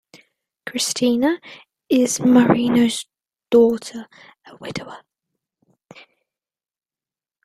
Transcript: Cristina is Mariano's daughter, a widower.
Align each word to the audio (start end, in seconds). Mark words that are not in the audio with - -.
Cristina 0.65 1.39
is 1.87 2.19
Mariano's 2.19 3.05
daughter, 3.51 4.07
a 4.47 4.55
widower. 4.55 5.03